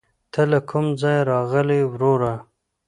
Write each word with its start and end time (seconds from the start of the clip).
ته 0.31 0.41
له 0.51 0.59
کوم 0.69 0.85
ځايه 1.01 1.21
راغلې؟ 1.31 1.79
وروره 1.93 2.33